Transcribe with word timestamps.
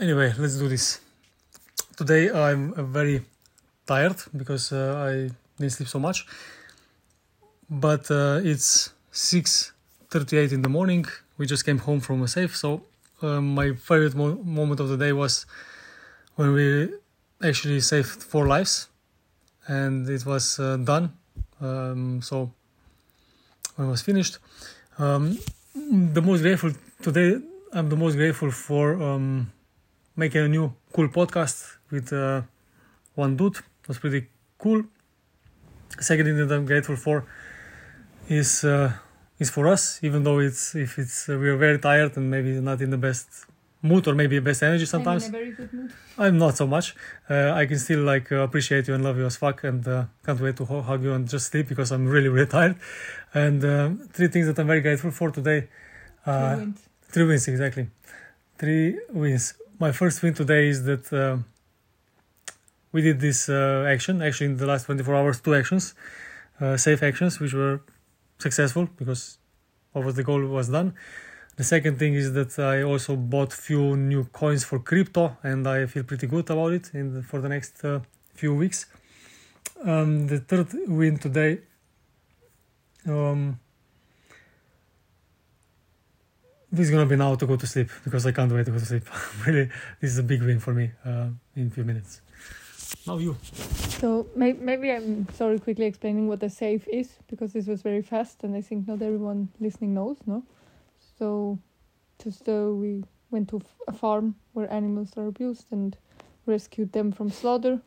Anyway, 0.00 0.32
let's 0.38 0.56
do 0.56 0.66
this. 0.66 0.98
Today 1.94 2.30
I'm 2.30 2.72
uh, 2.72 2.82
very 2.84 3.20
tired 3.86 4.16
because 4.34 4.72
uh, 4.72 4.94
I 4.96 5.30
didn't 5.58 5.72
sleep 5.72 5.90
so 5.90 5.98
much. 5.98 6.24
But 7.68 8.10
uh, 8.10 8.40
it's 8.42 8.94
6:38 9.12 10.52
in 10.52 10.62
the 10.62 10.70
morning. 10.70 11.04
We 11.36 11.44
just 11.44 11.66
came 11.66 11.76
home 11.76 12.00
from 12.00 12.22
a 12.22 12.28
safe, 12.28 12.56
so 12.56 12.80
uh, 13.20 13.42
my 13.42 13.74
favorite 13.74 14.14
mo- 14.14 14.40
moment 14.42 14.80
of 14.80 14.88
the 14.88 14.96
day 14.96 15.12
was 15.12 15.44
when 16.36 16.54
we 16.54 16.88
actually 17.42 17.80
saved 17.80 18.22
four 18.22 18.46
lives, 18.46 18.88
and 19.68 20.08
it 20.08 20.24
was 20.24 20.58
uh, 20.58 20.78
done. 20.78 21.12
Um, 21.60 22.22
so 22.22 22.50
when 23.76 23.88
it 23.88 23.90
was 23.90 24.00
finished, 24.00 24.38
um, 24.98 25.38
the 26.14 26.22
most 26.22 26.40
grateful 26.40 26.72
today. 27.02 27.38
I'm 27.72 27.88
the 27.88 27.96
most 27.96 28.16
grateful 28.16 28.50
for 28.50 29.00
um, 29.00 29.52
making 30.24 30.42
a 30.48 30.50
new 30.56 30.66
cool 30.94 31.08
podcast 31.18 31.56
with 31.90 32.06
uh, 32.12 32.42
one 33.14 33.32
dude. 33.38 33.56
It 33.82 33.88
was 33.90 33.98
pretty 34.04 34.22
cool. 34.62 34.80
Second 35.98 36.24
thing 36.26 36.36
that 36.40 36.54
I'm 36.54 36.66
grateful 36.72 36.96
for 37.06 37.16
is 38.28 38.50
uh, 38.64 38.92
is 39.42 39.48
for 39.56 39.64
us, 39.74 39.82
even 40.08 40.20
though 40.26 40.38
it's 40.48 40.62
if 40.86 40.98
it's 41.02 41.28
uh, 41.28 41.38
we 41.42 41.46
are 41.52 41.56
very 41.66 41.78
tired 41.88 42.12
and 42.16 42.30
maybe 42.34 42.52
not 42.68 42.78
in 42.80 42.90
the 42.96 43.02
best 43.08 43.28
mood 43.82 44.06
or 44.08 44.14
maybe 44.14 44.38
best 44.50 44.62
energy 44.62 44.86
sometimes. 44.94 45.22
I'm 45.24 45.34
in 45.34 45.34
a 45.34 45.38
very 45.38 45.52
good 45.58 45.72
mood. 45.72 45.92
I'm 46.24 46.36
not 46.44 46.54
so 46.60 46.66
much. 46.66 46.86
Uh, 47.28 47.60
I 47.60 47.62
can 47.68 47.78
still 47.86 48.02
like 48.12 48.26
uh, 48.30 48.46
appreciate 48.48 48.84
you 48.88 48.94
and 48.96 49.02
love 49.08 49.16
you 49.20 49.26
as 49.26 49.36
fuck, 49.36 49.64
and 49.64 49.82
uh, 49.88 50.04
can't 50.24 50.40
wait 50.40 50.56
to 50.60 50.64
hug 50.90 51.02
you 51.02 51.12
and 51.16 51.28
just 51.34 51.44
sleep 51.50 51.66
because 51.72 51.90
I'm 51.94 52.06
really 52.14 52.28
really 52.28 52.50
tired. 52.58 52.76
And 53.42 53.60
uh, 53.64 53.90
three 54.14 54.28
things 54.28 54.46
that 54.48 54.58
I'm 54.60 54.66
very 54.74 54.82
grateful 54.86 55.10
for 55.10 55.28
today. 55.30 55.60
Uh, 56.26 56.54
Three 56.54 56.58
wins. 56.64 56.80
Three 57.12 57.26
wins, 57.30 57.48
exactly. 57.48 57.84
Three 58.58 58.98
wins. 59.22 59.54
My 59.80 59.92
first 59.92 60.22
win 60.22 60.34
today 60.34 60.68
is 60.68 60.84
that 60.84 61.10
uh, 61.10 61.38
we 62.92 63.00
did 63.00 63.18
this 63.18 63.48
uh, 63.48 63.86
action. 63.88 64.20
Actually, 64.20 64.48
in 64.48 64.56
the 64.58 64.66
last 64.66 64.84
24 64.84 65.16
hours, 65.16 65.40
two 65.40 65.54
actions, 65.54 65.94
uh, 66.60 66.76
safe 66.76 67.02
actions, 67.02 67.40
which 67.40 67.54
were 67.54 67.80
successful 68.36 68.90
because 68.98 69.38
was 69.94 70.16
the 70.16 70.22
goal 70.22 70.44
was 70.44 70.68
done. 70.68 70.92
The 71.56 71.64
second 71.64 71.98
thing 71.98 72.12
is 72.12 72.34
that 72.34 72.58
I 72.58 72.82
also 72.82 73.16
bought 73.16 73.54
few 73.54 73.96
new 73.96 74.24
coins 74.24 74.64
for 74.64 74.80
crypto, 74.80 75.38
and 75.42 75.66
I 75.66 75.86
feel 75.86 76.02
pretty 76.02 76.26
good 76.26 76.50
about 76.50 76.74
it 76.74 76.90
in 76.92 77.14
the, 77.14 77.22
for 77.22 77.40
the 77.40 77.48
next 77.48 77.82
uh, 77.82 78.00
few 78.34 78.54
weeks. 78.54 78.84
Um, 79.82 80.26
the 80.26 80.40
third 80.40 80.68
win 80.88 81.16
today. 81.16 81.60
Um, 83.06 83.58
this 86.72 86.86
is 86.86 86.90
gonna 86.90 87.06
be 87.06 87.16
now 87.16 87.34
to 87.34 87.46
go 87.46 87.56
to 87.56 87.66
sleep 87.66 87.90
because 88.04 88.26
I 88.26 88.32
can't 88.32 88.52
wait 88.52 88.66
to 88.66 88.72
go 88.72 88.78
to 88.78 88.84
sleep. 88.86 89.04
really, 89.46 89.68
this 90.00 90.12
is 90.12 90.18
a 90.18 90.22
big 90.22 90.42
win 90.42 90.60
for 90.60 90.72
me 90.72 90.90
uh, 91.04 91.28
in 91.56 91.66
a 91.66 91.70
few 91.70 91.84
minutes. 91.84 92.20
Now 93.06 93.18
you. 93.18 93.36
So 94.00 94.26
may- 94.36 94.52
maybe 94.52 94.90
I'm 94.90 95.28
sorry 95.34 95.58
quickly 95.58 95.86
explaining 95.86 96.28
what 96.28 96.42
a 96.42 96.50
safe 96.50 96.86
is 96.88 97.08
because 97.28 97.52
this 97.52 97.66
was 97.66 97.82
very 97.82 98.02
fast 98.02 98.42
and 98.44 98.54
I 98.56 98.60
think 98.60 98.86
not 98.88 99.02
everyone 99.02 99.48
listening 99.60 99.94
knows, 99.94 100.18
no? 100.26 100.42
So 101.18 101.58
just 102.22 102.48
uh, 102.48 102.70
we 102.72 103.04
went 103.30 103.48
to 103.50 103.58
f- 103.58 103.74
a 103.88 103.92
farm 103.92 104.34
where 104.52 104.70
animals 104.72 105.12
are 105.16 105.26
abused 105.26 105.66
and 105.70 105.96
rescued 106.46 106.92
them 106.92 107.12
from 107.12 107.30
slaughter. 107.30 107.80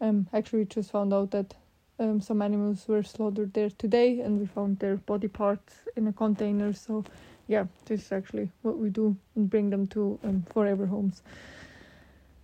Um, 0.00 0.28
actually, 0.32 0.60
we 0.60 0.64
just 0.66 0.90
found 0.90 1.12
out 1.12 1.30
that 1.32 1.54
um, 1.98 2.20
some 2.20 2.40
animals 2.42 2.86
were 2.88 3.02
slaughtered 3.02 3.52
there 3.54 3.70
today 3.70 4.20
and 4.20 4.38
we 4.38 4.46
found 4.46 4.78
their 4.78 4.96
body 4.96 5.28
parts 5.28 5.74
in 5.96 6.06
a 6.06 6.12
container. 6.12 6.72
So 6.72 7.04
yeah, 7.48 7.64
this 7.86 8.02
is 8.02 8.12
actually 8.12 8.50
what 8.62 8.78
we 8.78 8.90
do 8.90 9.16
and 9.34 9.50
bring 9.50 9.70
them 9.70 9.86
to 9.88 10.18
um, 10.22 10.44
forever 10.52 10.86
homes. 10.86 11.22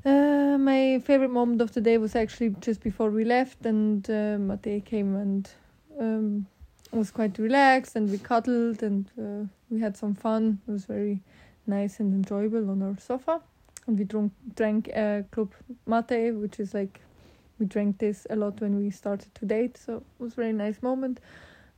Uh, 0.04 0.58
my 0.58 1.00
favorite 1.04 1.30
moment 1.30 1.62
of 1.62 1.72
the 1.72 1.80
day 1.80 1.96
was 1.98 2.14
actually 2.16 2.50
just 2.60 2.82
before 2.82 3.10
we 3.10 3.24
left, 3.24 3.64
and 3.64 4.10
uh, 4.10 4.56
came 4.84 5.16
and 5.16 5.50
um, 5.98 6.46
was 6.92 7.10
quite 7.10 7.38
relaxed, 7.38 7.96
and 7.96 8.10
we 8.10 8.18
cuddled 8.18 8.82
and 8.82 9.10
uh, 9.18 9.46
we 9.70 9.80
had 9.80 9.96
some 9.96 10.14
fun. 10.14 10.60
It 10.66 10.72
was 10.72 10.84
very 10.86 11.20
nice 11.66 12.00
and 12.00 12.12
enjoyable 12.12 12.70
on 12.70 12.82
our 12.82 12.98
sofa, 12.98 13.40
and 13.86 13.98
we 13.98 14.04
drank 14.04 14.32
drank 14.56 14.90
uh, 14.94 15.22
Club 15.30 15.52
Mate, 15.86 16.34
which 16.34 16.60
is 16.60 16.74
like 16.74 17.00
we 17.58 17.66
drank 17.66 17.98
this 17.98 18.26
a 18.30 18.36
lot 18.36 18.60
when 18.60 18.76
we 18.76 18.90
started 18.90 19.34
to 19.34 19.46
date, 19.46 19.78
so 19.78 19.96
it 19.96 20.02
was 20.18 20.32
a 20.32 20.36
very 20.36 20.52
nice 20.52 20.82
moment. 20.82 21.20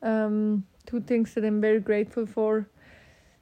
Um, 0.02 0.64
two 0.84 1.00
things 1.00 1.34
that 1.34 1.44
I'm 1.44 1.60
very 1.60 1.80
grateful 1.80 2.26
for. 2.26 2.66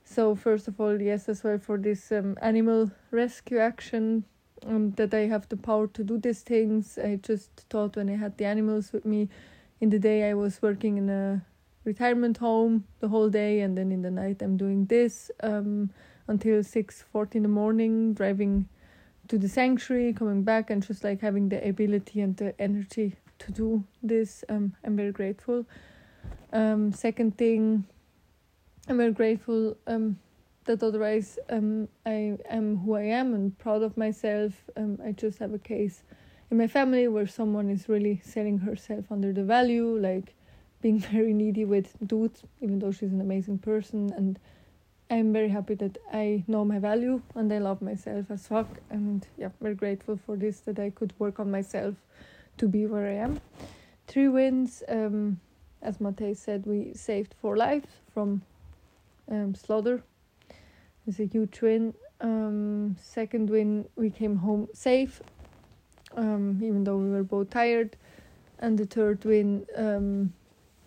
So 0.05 0.35
first 0.35 0.69
of 0.69 0.81
all, 0.81 1.01
yes, 1.01 1.29
as 1.29 1.43
well 1.43 1.59
for 1.59 1.79
this 1.79 2.13
um, 2.13 2.37
animal 2.43 2.91
rescue 3.11 3.59
action 3.59 4.25
um, 4.67 4.93
that 4.93 5.13
I 5.15 5.27
have 5.27 5.49
the 5.49 5.57
power 5.57 5.87
to 5.89 6.05
do 6.05 6.19
these 6.19 6.43
things. 6.43 6.99
I 6.99 7.17
just 7.17 7.51
thought 7.71 7.97
when 7.97 8.09
I 8.09 8.17
had 8.17 8.37
the 8.37 8.45
animals 8.45 8.93
with 8.93 9.05
me 9.05 9.29
in 9.81 9.91
the 9.91 9.99
day, 9.99 10.29
I 10.29 10.35
was 10.35 10.61
working 10.63 10.99
in 10.99 11.11
a 11.11 11.45
retirement 11.85 12.39
home 12.39 12.85
the 13.01 13.09
whole 13.09 13.29
day, 13.29 13.61
and 13.61 13.77
then 13.77 13.91
in 13.91 14.03
the 14.03 14.11
night, 14.11 14.41
I'm 14.41 14.57
doing 14.57 14.87
this 14.87 15.31
um, 15.43 15.91
until 16.29 16.63
six 16.63 17.03
forty 17.13 17.39
in 17.39 17.43
the 17.43 17.49
morning, 17.49 18.15
driving 18.15 18.69
to 19.29 19.39
the 19.39 19.49
sanctuary, 19.49 20.13
coming 20.13 20.43
back, 20.43 20.71
and 20.71 20.87
just 20.87 21.03
like 21.03 21.21
having 21.21 21.49
the 21.49 21.67
ability 21.67 22.21
and 22.21 22.37
the 22.37 22.55
energy 22.61 23.17
to 23.39 23.53
do 23.53 23.85
this. 24.03 24.45
Um, 24.49 24.75
I'm 24.85 24.97
very 24.97 25.13
grateful. 25.13 25.67
Um, 26.53 26.93
second 26.93 27.37
thing, 27.37 27.85
I'm 28.87 28.99
very 28.99 29.13
grateful 29.13 29.77
um, 29.87 30.19
that 30.65 30.83
otherwise 30.83 31.39
um, 31.49 31.89
I 32.05 32.37
am 32.51 32.77
who 32.79 32.95
I 32.95 33.05
am 33.05 33.33
and 33.33 33.59
proud 33.59 33.83
of 33.83 33.97
myself. 33.97 34.53
Um, 34.77 34.99
I 35.03 35.13
just 35.13 35.39
have 35.39 35.55
a 35.55 35.59
case 35.59 36.03
in 36.51 36.59
my 36.59 36.67
family 36.67 37.09
where 37.09 37.27
someone 37.27 37.71
is 37.71 37.89
really 37.89 38.21
selling 38.23 38.59
herself 38.59 39.07
under 39.11 39.33
the 39.33 39.43
value, 39.43 39.99
like 39.99 40.35
being 40.83 40.99
very 41.13 41.33
needy 41.33 41.65
with 41.65 41.97
dudes, 42.07 42.43
even 42.61 42.79
though 42.79 42.93
she's 42.93 43.13
an 43.13 43.23
amazing 43.23 43.59
person. 43.59 44.13
And 44.15 44.39
I'm 45.11 45.33
very 45.33 45.49
happy 45.49 45.77
that 45.77 45.97
I 46.13 46.45
know 46.47 46.63
my 46.65 46.79
value 46.79 47.23
and 47.35 47.51
I 47.51 47.59
love 47.59 47.81
myself 47.81 48.27
as 48.31 48.47
fuck. 48.47 48.69
And 48.91 49.27
yeah, 49.39 49.49
very 49.63 49.75
grateful 49.75 50.19
for 50.27 50.37
this 50.37 50.61
that 50.61 50.79
I 50.79 50.91
could 50.91 51.15
work 51.19 51.41
on 51.41 51.51
myself 51.51 51.95
to 52.59 52.69
be 52.69 52.85
where 52.85 53.07
I 53.07 53.15
am. 53.15 53.41
Three 54.09 54.29
wins. 54.29 54.83
Um, 54.89 55.41
as 55.81 55.99
Matej 55.99 56.37
said, 56.37 56.67
we 56.67 56.93
saved 56.95 57.35
four 57.41 57.57
lives 57.57 57.89
from 58.13 58.43
um, 59.31 59.55
slaughter 59.55 60.03
it's 61.07 61.21
a 61.21 61.27
huge 61.27 61.61
win. 61.61 61.95
Um, 62.21 62.97
second 63.01 63.51
win, 63.51 63.87
we 63.97 64.11
came 64.11 64.37
home 64.37 64.69
safe, 64.73 65.21
um, 66.17 66.61
even 66.63 66.85
though 66.85 66.97
we 66.97 67.11
were 67.11 67.23
both 67.23 67.51
tired. 67.51 67.97
And 68.59 68.79
the 68.79 68.87
third 68.87 69.25
win 69.25 69.67
um, 69.77 70.33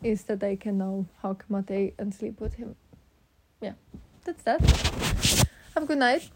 is 0.02 0.24
that 0.24 0.44
I 0.44 0.56
can 0.56 0.80
now 0.80 1.06
hug 1.22 1.44
Matej 1.52 1.94
and 2.00 2.14
sleep 2.14 2.40
with 2.42 2.56
him. 2.56 2.76
Yeah, 3.62 3.74
that's 4.24 4.42
that. 4.44 4.62
Have 5.76 5.84
a 5.84 5.86
good 5.86 6.00
night. 6.00 6.30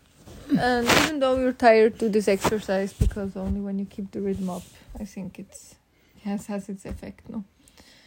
And 0.59 0.85
even 0.85 1.19
though 1.19 1.38
you're 1.38 1.53
tired, 1.53 1.97
do 1.97 2.09
this 2.09 2.28
exercise 2.28 2.94
because 2.94 3.35
only 3.35 3.62
when 3.62 3.79
you 3.79 3.85
keep 3.85 4.12
the 4.12 4.22
rhythm 4.22 4.50
up, 4.50 4.63
I 5.00 5.06
think 5.06 5.39
it's 5.39 5.75
has 6.23 6.45
has 6.47 6.69
its 6.69 6.85
effect. 6.85 7.28
No. 7.29 7.44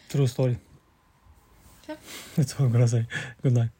True 0.08 0.26
story. 0.26 0.58
Yeah. 1.88 1.96
That's 2.36 2.54
all 2.60 2.66
I'm 2.66 2.72
gonna 2.72 2.86
say. 2.86 3.06
Good 3.42 3.54
night. 3.54 3.70